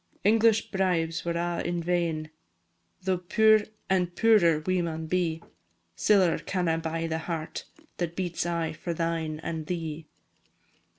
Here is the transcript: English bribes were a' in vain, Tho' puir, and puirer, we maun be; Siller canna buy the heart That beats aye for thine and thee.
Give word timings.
English 0.23 0.71
bribes 0.71 1.23
were 1.23 1.37
a' 1.37 1.61
in 1.63 1.79
vain, 1.83 2.31
Tho' 3.03 3.19
puir, 3.19 3.65
and 3.87 4.15
puirer, 4.15 4.63
we 4.65 4.81
maun 4.81 5.05
be; 5.05 5.43
Siller 5.95 6.39
canna 6.39 6.79
buy 6.79 7.05
the 7.05 7.19
heart 7.19 7.65
That 7.97 8.15
beats 8.15 8.43
aye 8.47 8.73
for 8.73 8.95
thine 8.95 9.39
and 9.43 9.67
thee. 9.67 10.07